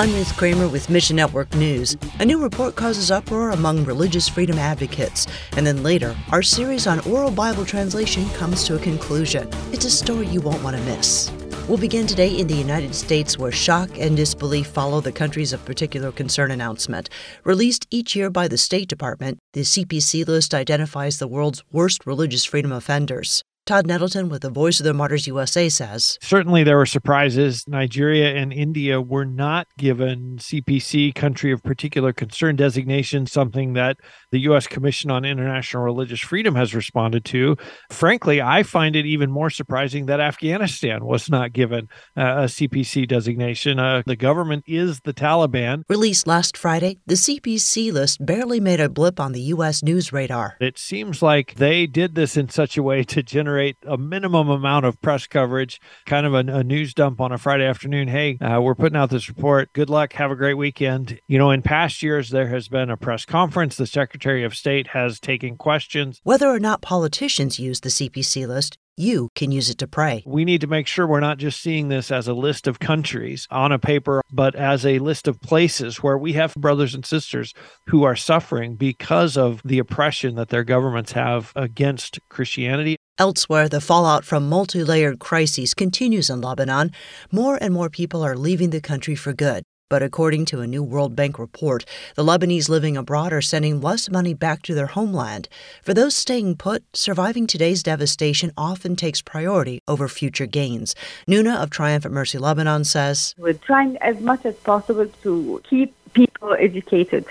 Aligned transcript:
I'm 0.00 0.12
Ruth 0.12 0.36
Kramer 0.36 0.68
with 0.68 0.90
Mission 0.90 1.16
Network 1.16 1.52
News. 1.56 1.96
A 2.20 2.24
new 2.24 2.40
report 2.40 2.76
causes 2.76 3.10
uproar 3.10 3.50
among 3.50 3.84
religious 3.84 4.28
freedom 4.28 4.56
advocates. 4.56 5.26
And 5.56 5.66
then 5.66 5.82
later, 5.82 6.14
our 6.30 6.40
series 6.40 6.86
on 6.86 7.00
oral 7.00 7.32
Bible 7.32 7.64
translation 7.64 8.30
comes 8.30 8.62
to 8.68 8.76
a 8.76 8.78
conclusion. 8.78 9.48
It's 9.72 9.86
a 9.86 9.90
story 9.90 10.28
you 10.28 10.40
won't 10.40 10.62
want 10.62 10.76
to 10.76 10.82
miss. 10.84 11.32
We'll 11.68 11.78
begin 11.78 12.06
today 12.06 12.28
in 12.28 12.46
the 12.46 12.54
United 12.54 12.94
States, 12.94 13.40
where 13.40 13.50
shock 13.50 13.90
and 13.98 14.16
disbelief 14.16 14.68
follow 14.68 15.00
the 15.00 15.10
countries 15.10 15.52
of 15.52 15.64
particular 15.64 16.12
concern 16.12 16.52
announcement. 16.52 17.10
Released 17.42 17.88
each 17.90 18.14
year 18.14 18.30
by 18.30 18.46
the 18.46 18.56
State 18.56 18.88
Department, 18.88 19.38
the 19.52 19.62
CPC 19.62 20.28
list 20.28 20.54
identifies 20.54 21.18
the 21.18 21.26
world's 21.26 21.64
worst 21.72 22.06
religious 22.06 22.44
freedom 22.44 22.70
offenders. 22.70 23.42
Todd 23.68 23.86
Nettleton 23.86 24.30
with 24.30 24.40
the 24.40 24.48
Voice 24.48 24.80
of 24.80 24.84
the 24.84 24.94
Martyrs 24.94 25.26
USA 25.26 25.68
says 25.68 26.16
Certainly, 26.22 26.64
there 26.64 26.78
were 26.78 26.86
surprises. 26.86 27.68
Nigeria 27.68 28.34
and 28.34 28.50
India 28.50 28.98
were 28.98 29.26
not 29.26 29.66
given 29.76 30.38
CPC 30.38 31.14
country 31.14 31.52
of 31.52 31.62
particular 31.62 32.14
concern 32.14 32.56
designation, 32.56 33.26
something 33.26 33.74
that 33.74 33.98
the 34.30 34.38
U.S. 34.40 34.66
Commission 34.66 35.10
on 35.10 35.26
International 35.26 35.82
Religious 35.82 36.20
Freedom 36.20 36.54
has 36.54 36.74
responded 36.74 37.26
to. 37.26 37.56
Frankly, 37.90 38.40
I 38.40 38.62
find 38.62 38.96
it 38.96 39.04
even 39.04 39.30
more 39.30 39.50
surprising 39.50 40.06
that 40.06 40.18
Afghanistan 40.18 41.04
was 41.04 41.28
not 41.28 41.52
given 41.52 41.88
uh, 42.16 42.22
a 42.22 42.44
CPC 42.44 43.06
designation. 43.06 43.78
Uh, 43.78 44.02
the 44.06 44.16
government 44.16 44.64
is 44.66 45.00
the 45.00 45.12
Taliban. 45.12 45.82
Released 45.90 46.26
last 46.26 46.56
Friday, 46.56 47.00
the 47.04 47.16
CPC 47.16 47.92
list 47.92 48.24
barely 48.24 48.60
made 48.60 48.80
a 48.80 48.88
blip 48.88 49.20
on 49.20 49.32
the 49.32 49.42
U.S. 49.42 49.82
news 49.82 50.10
radar. 50.10 50.56
It 50.58 50.78
seems 50.78 51.20
like 51.20 51.56
they 51.56 51.86
did 51.86 52.14
this 52.14 52.34
in 52.34 52.48
such 52.48 52.78
a 52.78 52.82
way 52.82 53.02
to 53.04 53.22
generate 53.22 53.57
generate 53.58 53.76
a 53.86 53.98
minimum 53.98 54.48
amount 54.48 54.86
of 54.86 55.00
press 55.02 55.26
coverage, 55.26 55.80
kind 56.06 56.24
of 56.26 56.34
a, 56.34 56.38
a 56.38 56.62
news 56.62 56.94
dump 56.94 57.20
on 57.20 57.32
a 57.32 57.38
Friday 57.38 57.66
afternoon. 57.66 58.06
Hey, 58.06 58.38
uh, 58.38 58.60
we're 58.60 58.76
putting 58.76 58.96
out 58.96 59.10
this 59.10 59.28
report. 59.28 59.72
Good 59.72 59.90
luck. 59.90 60.12
Have 60.12 60.30
a 60.30 60.36
great 60.36 60.54
weekend. 60.54 61.18
You 61.26 61.38
know, 61.38 61.50
in 61.50 61.62
past 61.62 62.02
years, 62.02 62.30
there 62.30 62.48
has 62.48 62.68
been 62.68 62.88
a 62.88 62.96
press 62.96 63.24
conference. 63.24 63.76
The 63.76 63.86
Secretary 63.86 64.44
of 64.44 64.54
State 64.54 64.88
has 64.88 65.18
taken 65.18 65.56
questions. 65.56 66.20
Whether 66.22 66.48
or 66.48 66.60
not 66.60 66.82
politicians 66.82 67.58
use 67.58 67.80
the 67.80 67.88
CPC 67.88 68.46
list, 68.46 68.78
you 68.96 69.30
can 69.36 69.52
use 69.52 69.70
it 69.70 69.78
to 69.78 69.86
pray. 69.86 70.24
We 70.26 70.44
need 70.44 70.60
to 70.62 70.66
make 70.66 70.88
sure 70.88 71.06
we're 71.06 71.20
not 71.20 71.38
just 71.38 71.60
seeing 71.60 71.88
this 71.88 72.10
as 72.10 72.26
a 72.26 72.32
list 72.32 72.66
of 72.66 72.80
countries 72.80 73.46
on 73.48 73.70
a 73.70 73.78
paper, 73.78 74.22
but 74.32 74.56
as 74.56 74.84
a 74.84 74.98
list 74.98 75.28
of 75.28 75.40
places 75.40 76.02
where 76.02 76.18
we 76.18 76.32
have 76.32 76.54
brothers 76.56 76.96
and 76.96 77.06
sisters 77.06 77.54
who 77.86 78.02
are 78.02 78.16
suffering 78.16 78.74
because 78.74 79.36
of 79.36 79.62
the 79.64 79.78
oppression 79.78 80.34
that 80.34 80.48
their 80.48 80.64
governments 80.64 81.12
have 81.12 81.52
against 81.54 82.18
Christianity. 82.28 82.96
Elsewhere, 83.20 83.68
the 83.68 83.80
fallout 83.80 84.24
from 84.24 84.48
multi 84.48 84.84
layered 84.84 85.18
crises 85.18 85.74
continues 85.74 86.30
in 86.30 86.40
Lebanon. 86.40 86.92
More 87.32 87.58
and 87.60 87.74
more 87.74 87.90
people 87.90 88.22
are 88.22 88.36
leaving 88.36 88.70
the 88.70 88.80
country 88.80 89.16
for 89.16 89.32
good. 89.32 89.64
But 89.90 90.04
according 90.04 90.44
to 90.46 90.60
a 90.60 90.68
new 90.68 90.84
World 90.84 91.16
Bank 91.16 91.36
report, 91.36 91.84
the 92.14 92.22
Lebanese 92.22 92.68
living 92.68 92.96
abroad 92.96 93.32
are 93.32 93.42
sending 93.42 93.80
less 93.80 94.08
money 94.08 94.34
back 94.34 94.62
to 94.62 94.74
their 94.74 94.86
homeland. 94.86 95.48
For 95.82 95.94
those 95.94 96.14
staying 96.14 96.58
put, 96.58 96.84
surviving 96.92 97.48
today's 97.48 97.82
devastation 97.82 98.52
often 98.56 98.94
takes 98.94 99.20
priority 99.20 99.80
over 99.88 100.06
future 100.06 100.46
gains. 100.46 100.94
Nuna 101.26 101.60
of 101.60 101.70
Triumphant 101.70 102.14
Mercy 102.14 102.38
Lebanon 102.38 102.84
says 102.84 103.34
We're 103.36 103.54
trying 103.54 103.96
as 103.96 104.20
much 104.20 104.46
as 104.46 104.54
possible 104.54 105.08
to 105.24 105.60
keep 105.68 105.92
people 106.12 106.54
educated. 106.54 107.24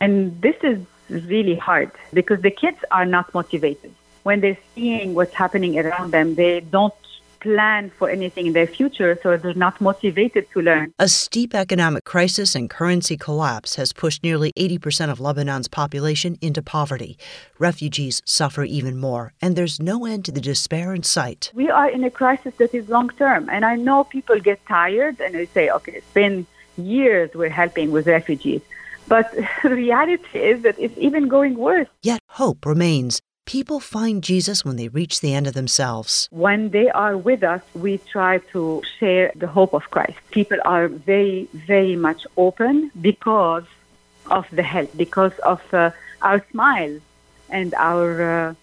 And 0.00 0.38
this 0.42 0.56
is 0.62 0.84
really 1.08 1.56
hard 1.56 1.92
because 2.12 2.42
the 2.42 2.50
kids 2.50 2.78
are 2.90 3.06
not 3.06 3.32
motivated. 3.32 3.94
When 4.22 4.40
they're 4.40 4.58
seeing 4.74 5.14
what's 5.14 5.34
happening 5.34 5.78
around 5.78 6.10
them, 6.12 6.34
they 6.34 6.60
don't 6.60 6.94
plan 7.40 7.90
for 7.98 8.08
anything 8.10 8.46
in 8.46 8.52
their 8.52 8.66
future, 8.66 9.18
so 9.22 9.36
they're 9.36 9.54
not 9.54 9.80
motivated 9.80 10.46
to 10.52 10.60
learn. 10.60 10.92
A 10.98 11.08
steep 11.08 11.54
economic 11.54 12.04
crisis 12.04 12.54
and 12.54 12.68
currency 12.68 13.16
collapse 13.16 13.76
has 13.76 13.92
pushed 13.92 14.22
nearly 14.22 14.52
80% 14.58 15.10
of 15.10 15.20
Lebanon's 15.20 15.68
population 15.68 16.36
into 16.40 16.62
poverty. 16.62 17.18
Refugees 17.58 18.20
suffer 18.24 18.64
even 18.64 18.98
more, 18.98 19.32
and 19.40 19.56
there's 19.56 19.80
no 19.80 20.04
end 20.04 20.24
to 20.26 20.32
the 20.32 20.40
despair 20.40 20.94
in 20.94 21.02
sight. 21.02 21.50
We 21.54 21.70
are 21.70 21.88
in 21.88 22.04
a 22.04 22.10
crisis 22.10 22.54
that 22.56 22.74
is 22.74 22.88
long 22.88 23.08
term, 23.10 23.48
and 23.50 23.64
I 23.64 23.76
know 23.76 24.04
people 24.04 24.38
get 24.38 24.64
tired 24.66 25.20
and 25.20 25.34
they 25.34 25.46
say, 25.46 25.70
okay, 25.70 25.92
it's 25.92 26.12
been 26.12 26.46
years 26.76 27.30
we're 27.34 27.48
helping 27.48 27.90
with 27.90 28.06
refugees. 28.06 28.60
But 29.08 29.34
the 29.62 29.74
reality 29.74 30.38
is 30.38 30.62
that 30.62 30.78
it's 30.78 30.96
even 30.98 31.28
going 31.28 31.56
worse. 31.56 31.88
Yet 32.02 32.20
hope 32.28 32.66
remains. 32.66 33.20
People 33.50 33.80
find 33.80 34.22
Jesus 34.22 34.64
when 34.64 34.76
they 34.76 34.86
reach 34.86 35.18
the 35.18 35.34
end 35.34 35.48
of 35.48 35.54
themselves. 35.54 36.28
When 36.30 36.70
they 36.70 36.88
are 36.88 37.16
with 37.16 37.42
us, 37.42 37.60
we 37.74 37.98
try 37.98 38.38
to 38.52 38.80
share 39.00 39.32
the 39.34 39.48
hope 39.48 39.74
of 39.74 39.90
Christ. 39.90 40.18
People 40.30 40.58
are 40.64 40.86
very, 40.86 41.48
very 41.52 41.96
much 41.96 42.28
open 42.36 42.92
because 43.00 43.64
of 44.30 44.46
the 44.52 44.62
help, 44.62 44.96
because 44.96 45.36
of 45.40 45.60
uh, 45.74 45.90
our 46.22 46.46
smile 46.52 47.00
and 47.48 47.74
our 47.74 48.10
uh, 48.22 48.54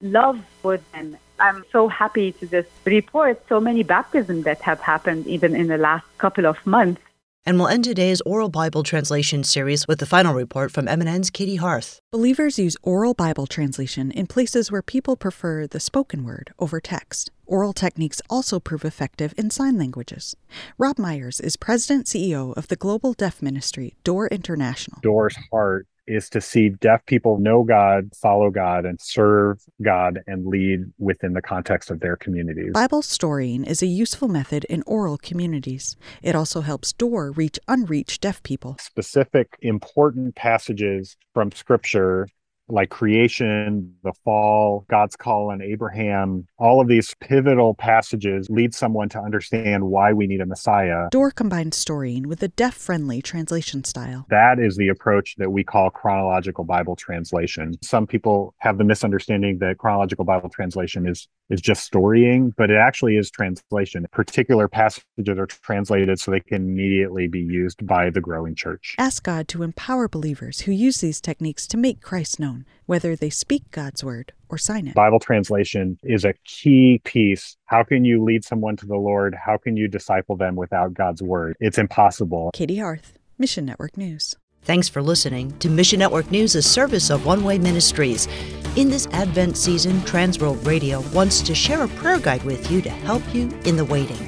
love 0.00 0.42
for 0.62 0.78
them. 0.94 1.18
I'm 1.38 1.62
so 1.70 1.88
happy 1.88 2.32
to 2.32 2.46
just 2.46 2.70
report 2.86 3.42
so 3.46 3.60
many 3.60 3.82
baptisms 3.82 4.44
that 4.44 4.62
have 4.62 4.80
happened 4.80 5.26
even 5.26 5.54
in 5.54 5.66
the 5.66 5.76
last 5.76 6.06
couple 6.16 6.46
of 6.46 6.56
months. 6.64 7.02
And 7.46 7.58
we'll 7.58 7.68
end 7.68 7.84
today's 7.84 8.20
oral 8.22 8.50
Bible 8.50 8.82
translation 8.82 9.44
series 9.44 9.88
with 9.88 9.98
the 9.98 10.06
final 10.06 10.34
report 10.34 10.70
from 10.70 10.86
MNN's 10.86 11.30
Katie 11.30 11.56
Hearth. 11.56 11.98
Believers 12.12 12.58
use 12.58 12.76
oral 12.82 13.14
Bible 13.14 13.46
translation 13.46 14.10
in 14.10 14.26
places 14.26 14.70
where 14.70 14.82
people 14.82 15.16
prefer 15.16 15.66
the 15.66 15.80
spoken 15.80 16.22
word 16.22 16.52
over 16.58 16.80
text. 16.80 17.30
Oral 17.46 17.72
techniques 17.72 18.20
also 18.28 18.60
prove 18.60 18.84
effective 18.84 19.34
in 19.38 19.50
sign 19.50 19.78
languages. 19.78 20.36
Rob 20.78 20.98
Myers 20.98 21.40
is 21.40 21.56
president 21.56 22.06
CEO 22.06 22.56
of 22.56 22.68
the 22.68 22.76
global 22.76 23.14
deaf 23.14 23.40
ministry, 23.40 23.96
Door 24.04 24.28
International. 24.28 25.00
Door's 25.00 25.36
heart 25.50 25.86
is 26.10 26.28
to 26.30 26.40
see 26.40 26.70
deaf 26.70 27.06
people 27.06 27.38
know 27.38 27.62
God, 27.62 28.10
follow 28.14 28.50
God, 28.50 28.84
and 28.84 29.00
serve 29.00 29.62
God 29.80 30.20
and 30.26 30.46
lead 30.46 30.80
within 30.98 31.32
the 31.34 31.42
context 31.42 31.90
of 31.90 32.00
their 32.00 32.16
communities. 32.16 32.72
Bible 32.74 33.02
storying 33.02 33.64
is 33.64 33.82
a 33.82 33.86
useful 33.86 34.28
method 34.28 34.64
in 34.64 34.82
oral 34.86 35.18
communities. 35.18 35.96
It 36.22 36.34
also 36.34 36.60
helps 36.60 36.92
Door 36.92 37.32
reach 37.32 37.58
unreached 37.68 38.20
deaf 38.20 38.42
people. 38.42 38.76
Specific 38.80 39.56
important 39.62 40.34
passages 40.34 41.16
from 41.32 41.52
Scripture 41.52 42.28
like 42.72 42.90
creation, 42.90 43.94
the 44.02 44.12
fall, 44.24 44.84
God's 44.88 45.16
call 45.16 45.50
on 45.50 45.62
Abraham, 45.62 46.46
all 46.58 46.80
of 46.80 46.88
these 46.88 47.14
pivotal 47.20 47.74
passages 47.74 48.48
lead 48.50 48.74
someone 48.74 49.08
to 49.10 49.20
understand 49.20 49.84
why 49.84 50.12
we 50.12 50.26
need 50.26 50.40
a 50.40 50.46
Messiah. 50.46 51.08
Door 51.10 51.32
combines 51.32 51.76
storying 51.76 52.28
with 52.28 52.42
a 52.42 52.48
deaf 52.48 52.74
friendly 52.74 53.22
translation 53.22 53.84
style. 53.84 54.26
That 54.30 54.58
is 54.58 54.76
the 54.76 54.88
approach 54.88 55.36
that 55.36 55.50
we 55.50 55.64
call 55.64 55.90
chronological 55.90 56.64
Bible 56.64 56.96
translation. 56.96 57.74
Some 57.82 58.06
people 58.06 58.54
have 58.58 58.78
the 58.78 58.84
misunderstanding 58.84 59.58
that 59.58 59.78
chronological 59.78 60.24
Bible 60.24 60.48
translation 60.48 61.08
is 61.08 61.28
is 61.50 61.60
just 61.60 61.84
storying, 61.84 62.54
but 62.56 62.70
it 62.70 62.76
actually 62.76 63.16
is 63.16 63.30
translation. 63.30 64.06
Particular 64.12 64.68
passages 64.68 65.04
are 65.36 65.46
translated 65.46 66.18
so 66.18 66.30
they 66.30 66.40
can 66.40 66.62
immediately 66.62 67.26
be 67.26 67.40
used 67.40 67.84
by 67.86 68.08
the 68.08 68.20
growing 68.20 68.54
church. 68.54 68.94
Ask 68.98 69.24
God 69.24 69.48
to 69.48 69.62
empower 69.62 70.08
believers 70.08 70.60
who 70.60 70.72
use 70.72 71.00
these 71.00 71.20
techniques 71.20 71.66
to 71.68 71.76
make 71.76 72.00
Christ 72.00 72.38
known, 72.38 72.59
whether 72.86 73.16
they 73.16 73.30
speak 73.30 73.70
God's 73.70 74.02
word 74.02 74.32
or 74.48 74.58
sign 74.58 74.86
it. 74.86 74.94
Bible 74.94 75.20
translation 75.20 75.98
is 76.02 76.24
a 76.24 76.34
key 76.44 77.00
piece. 77.04 77.56
How 77.66 77.82
can 77.82 78.04
you 78.04 78.22
lead 78.22 78.44
someone 78.44 78.76
to 78.76 78.86
the 78.86 78.96
Lord? 78.96 79.34
How 79.34 79.56
can 79.56 79.76
you 79.76 79.88
disciple 79.88 80.36
them 80.36 80.56
without 80.56 80.94
God's 80.94 81.22
word? 81.22 81.56
It's 81.60 81.78
impossible. 81.78 82.50
Katie 82.52 82.78
Hearth, 82.78 83.18
Mission 83.38 83.64
Network 83.64 83.96
News. 83.96 84.36
Thanks 84.62 84.88
for 84.88 85.00
listening 85.00 85.56
to 85.58 85.70
Mission 85.70 85.98
Network 85.98 86.30
News, 86.30 86.54
a 86.54 86.62
service 86.62 87.10
of 87.10 87.24
One 87.24 87.44
Way 87.44 87.58
Ministries. 87.58 88.28
In 88.76 88.90
this 88.90 89.06
Advent 89.12 89.56
season, 89.56 89.96
Transworld 90.00 90.66
Radio 90.66 91.00
wants 91.12 91.40
to 91.42 91.54
share 91.54 91.82
a 91.82 91.88
prayer 91.88 92.18
guide 92.18 92.42
with 92.44 92.70
you 92.70 92.82
to 92.82 92.90
help 92.90 93.22
you 93.34 93.48
in 93.64 93.76
the 93.76 93.84
waiting. 93.84 94.18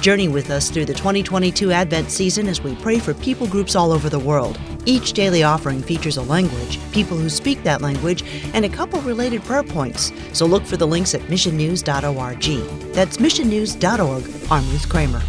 Journey 0.00 0.28
with 0.28 0.50
us 0.50 0.70
through 0.70 0.86
the 0.86 0.94
2022 0.94 1.72
Advent 1.72 2.10
season 2.10 2.48
as 2.48 2.62
we 2.62 2.74
pray 2.76 2.98
for 2.98 3.14
people 3.14 3.46
groups 3.46 3.74
all 3.74 3.92
over 3.92 4.08
the 4.08 4.18
world. 4.18 4.58
Each 4.86 5.12
daily 5.12 5.42
offering 5.42 5.82
features 5.82 6.16
a 6.16 6.22
language, 6.22 6.78
people 6.92 7.16
who 7.16 7.28
speak 7.28 7.62
that 7.62 7.82
language, 7.82 8.24
and 8.54 8.64
a 8.64 8.68
couple 8.68 9.00
related 9.02 9.42
prayer 9.44 9.62
points. 9.62 10.12
So 10.32 10.46
look 10.46 10.64
for 10.64 10.76
the 10.76 10.86
links 10.86 11.14
at 11.14 11.22
missionnews.org. 11.22 12.92
That's 12.92 13.16
missionnews.org. 13.18 14.50
I'm 14.50 14.70
Ruth 14.70 14.88
Kramer. 14.88 15.22